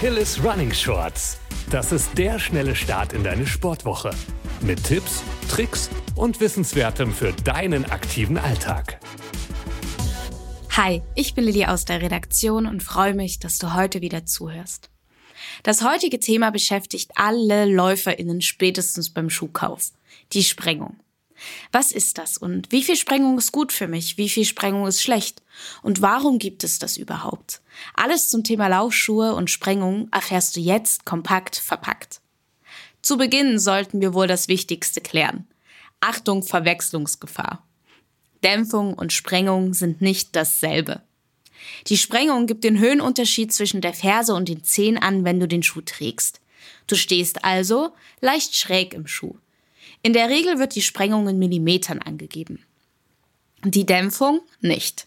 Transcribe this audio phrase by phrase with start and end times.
[0.00, 1.36] Achilles Running Shorts.
[1.68, 4.12] Das ist der schnelle Start in deine Sportwoche.
[4.62, 8.98] Mit Tipps, Tricks und Wissenswertem für deinen aktiven Alltag.
[10.70, 14.88] Hi, ich bin Lilly aus der Redaktion und freue mich, dass du heute wieder zuhörst.
[15.64, 19.92] Das heutige Thema beschäftigt alle LäuferInnen spätestens beim Schuhkauf.
[20.32, 20.96] Die Sprengung.
[21.72, 24.18] Was ist das und wie viel Sprengung ist gut für mich?
[24.18, 25.42] Wie viel Sprengung ist schlecht?
[25.82, 27.60] Und warum gibt es das überhaupt?
[27.94, 32.20] Alles zum Thema Laufschuhe und Sprengung erfährst du jetzt kompakt verpackt.
[33.02, 35.46] Zu Beginn sollten wir wohl das Wichtigste klären.
[36.00, 37.66] Achtung Verwechslungsgefahr.
[38.42, 41.02] Dämpfung und Sprengung sind nicht dasselbe.
[41.88, 45.62] Die Sprengung gibt den Höhenunterschied zwischen der Ferse und den Zehen an, wenn du den
[45.62, 46.40] Schuh trägst.
[46.86, 49.36] Du stehst also leicht schräg im Schuh.
[50.02, 52.64] In der Regel wird die Sprengung in Millimetern angegeben.
[53.64, 55.06] Die Dämpfung nicht.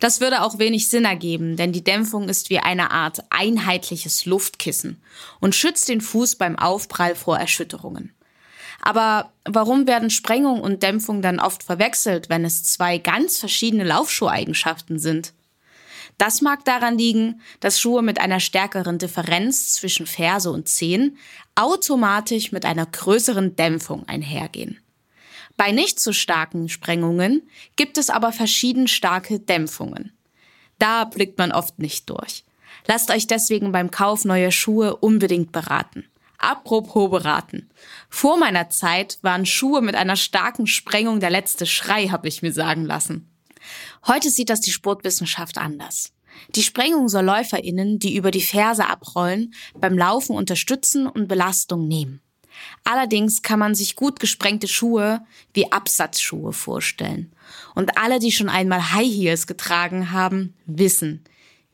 [0.00, 5.00] Das würde auch wenig Sinn ergeben, denn die Dämpfung ist wie eine Art einheitliches Luftkissen
[5.40, 8.12] und schützt den Fuß beim Aufprall vor Erschütterungen.
[8.80, 14.98] Aber warum werden Sprengung und Dämpfung dann oft verwechselt, wenn es zwei ganz verschiedene Laufschuheigenschaften
[14.98, 15.32] sind?
[16.18, 21.16] Das mag daran liegen, dass Schuhe mit einer stärkeren Differenz zwischen Ferse und Zehen
[21.54, 24.78] automatisch mit einer größeren Dämpfung einhergehen.
[25.56, 27.42] Bei nicht so starken Sprengungen
[27.76, 30.12] gibt es aber verschieden starke Dämpfungen.
[30.78, 32.44] Da blickt man oft nicht durch.
[32.86, 36.04] Lasst euch deswegen beim Kauf neuer Schuhe unbedingt beraten.
[36.38, 37.70] Apropos beraten.
[38.08, 42.52] Vor meiner Zeit waren Schuhe mit einer starken Sprengung der letzte Schrei, habe ich mir
[42.52, 43.31] sagen lassen.
[44.06, 46.12] Heute sieht das die Sportwissenschaft anders.
[46.54, 52.20] Die Sprengung soll LäuferInnen, die über die Ferse abrollen, beim Laufen unterstützen und Belastung nehmen.
[52.84, 57.32] Allerdings kann man sich gut gesprengte Schuhe wie Absatzschuhe vorstellen.
[57.74, 61.24] Und alle, die schon einmal High Heels getragen haben, wissen,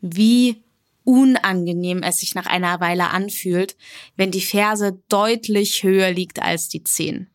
[0.00, 0.62] wie
[1.04, 3.76] unangenehm es sich nach einer Weile anfühlt,
[4.16, 7.30] wenn die Ferse deutlich höher liegt als die Zehen.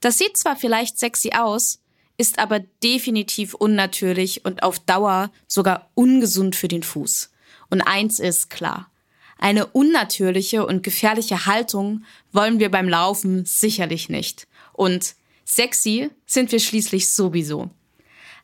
[0.00, 1.80] Das sieht zwar vielleicht sexy aus,
[2.18, 7.30] ist aber definitiv unnatürlich und auf Dauer sogar ungesund für den Fuß.
[7.70, 8.90] Und eins ist klar.
[9.38, 14.48] Eine unnatürliche und gefährliche Haltung wollen wir beim Laufen sicherlich nicht.
[14.72, 15.14] Und
[15.44, 17.70] sexy sind wir schließlich sowieso.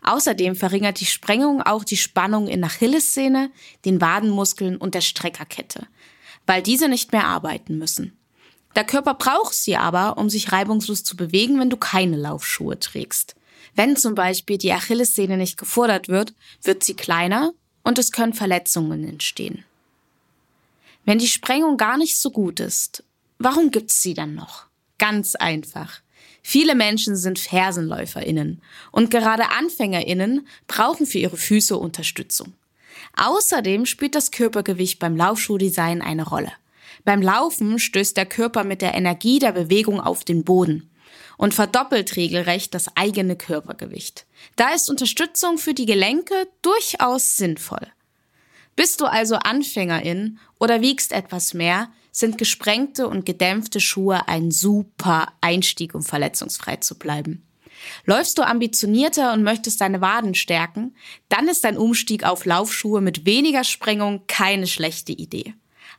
[0.03, 3.51] Außerdem verringert die Sprengung auch die Spannung in Achillessehne,
[3.85, 5.89] den Wadenmuskeln und der Streckerkette,
[6.47, 8.17] weil diese nicht mehr arbeiten müssen.
[8.77, 13.35] Der Körper braucht sie aber, um sich reibungslos zu bewegen, wenn du keine Laufschuhe trägst.
[13.75, 17.53] Wenn zum Beispiel die Achillessehne nicht gefordert wird, wird sie kleiner
[17.83, 19.65] und es können Verletzungen entstehen.
[21.05, 23.05] Wenn die Sprengung gar nicht so gut ist,
[23.39, 24.67] warum gibt's sie dann noch?
[24.99, 26.01] Ganz einfach.
[26.43, 28.61] Viele Menschen sind Fersenläuferinnen
[28.91, 32.53] und gerade Anfängerinnen brauchen für ihre Füße Unterstützung.
[33.17, 36.53] Außerdem spielt das Körpergewicht beim Laufschuhdesign eine Rolle.
[37.05, 40.91] Beim Laufen stößt der Körper mit der Energie der Bewegung auf den Boden
[41.37, 44.27] und verdoppelt regelrecht das eigene Körpergewicht.
[44.57, 47.87] Da ist Unterstützung für die Gelenke durchaus sinnvoll.
[48.77, 55.33] Bist du also Anfängerin oder wiegst etwas mehr, sind gesprengte und gedämpfte Schuhe ein super
[55.41, 57.47] Einstieg, um verletzungsfrei zu bleiben.
[58.05, 60.95] Läufst du ambitionierter und möchtest deine Waden stärken,
[61.29, 65.55] dann ist ein Umstieg auf Laufschuhe mit weniger Sprengung keine schlechte Idee.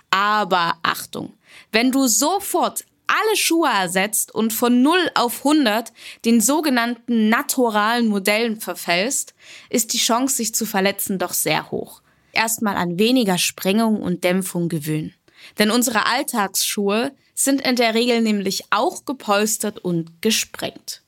[0.10, 1.34] Aber Achtung,
[1.72, 2.86] wenn du sofort
[3.22, 5.94] alle Schuhe ersetzt und von 0 auf 100
[6.26, 9.34] den sogenannten naturalen Modellen verfällst,
[9.70, 12.02] ist die Chance, sich zu verletzen, doch sehr hoch
[12.36, 15.14] erstmal an weniger Sprengung und Dämpfung gewöhnen.
[15.58, 21.02] Denn unsere Alltagsschuhe sind in der Regel nämlich auch gepolstert und gesprengt.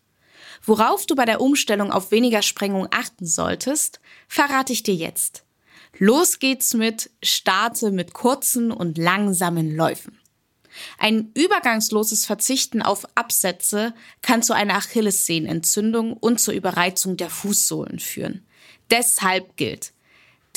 [0.63, 5.43] Worauf du bei der Umstellung auf weniger Sprengung achten solltest, verrate ich dir jetzt.
[5.97, 10.19] Los geht's mit Starte mit kurzen und langsamen Läufen.
[10.97, 18.45] Ein übergangsloses Verzichten auf Absätze kann zu einer Achillessehnenentzündung und zur Überreizung der Fußsohlen führen.
[18.89, 19.93] Deshalb gilt,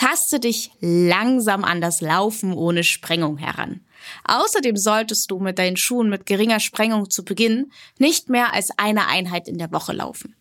[0.00, 3.82] Taste dich langsam an das Laufen ohne Sprengung heran.
[4.24, 9.08] Außerdem solltest du mit deinen Schuhen mit geringer Sprengung zu Beginn nicht mehr als eine
[9.08, 10.36] Einheit in der Woche laufen.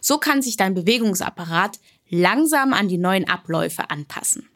[0.00, 4.48] So kann sich dein Bewegungsapparat langsam an die neuen Abläufe anpassen.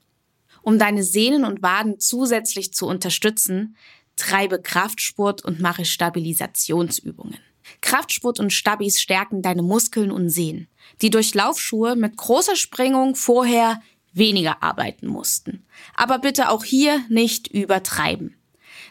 [0.63, 3.77] Um deine Sehnen und Waden zusätzlich zu unterstützen,
[4.17, 7.39] treibe Kraftsport und mache Stabilisationsübungen.
[7.81, 10.69] Kraftsport und Stabis stärken deine Muskeln und Sehnen,
[11.03, 13.81] die durch Laufschuhe mit großer Sprengung vorher
[14.13, 15.65] weniger arbeiten mussten.
[15.95, 18.37] Aber bitte auch hier nicht übertreiben.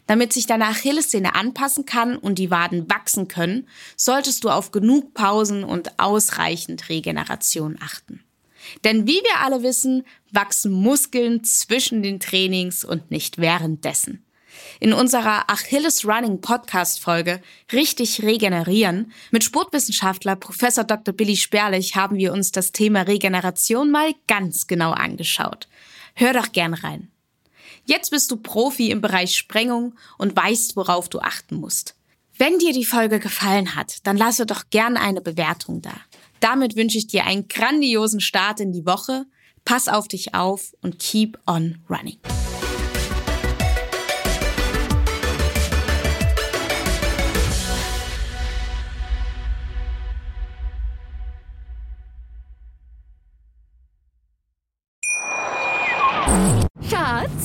[0.06, 5.14] Damit sich deine Achillessehne anpassen kann und die Waden wachsen können, solltest du auf genug
[5.14, 8.22] Pausen und ausreichend Regeneration achten.
[8.84, 14.26] Denn wie wir alle wissen, wachsen Muskeln zwischen den Trainings und nicht währenddessen.
[14.80, 17.42] In unserer Achilles Running Podcast Folge
[17.72, 21.14] Richtig regenerieren mit Sportwissenschaftler Professor Dr.
[21.14, 25.68] Billy Sperlich haben wir uns das Thema Regeneration mal ganz genau angeschaut.
[26.16, 27.10] Hör doch gern rein.
[27.86, 31.96] Jetzt bist du Profi im Bereich Sprengung und weißt, worauf du achten musst.
[32.38, 35.94] Wenn dir die Folge gefallen hat, dann lasse doch gern eine Bewertung da.
[36.40, 39.26] Damit wünsche ich dir einen grandiosen Start in die Woche.
[39.66, 42.18] Pass auf dich auf und keep on running.